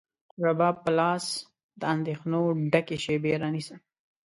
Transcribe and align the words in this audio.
رباب 0.45 0.75
په 0.83 0.91
لاس، 0.99 1.25
د 1.79 1.81
اندېښنو 1.95 2.41
ډکې 2.71 2.97
شیبې 3.03 3.31
رانیسم 3.43 3.79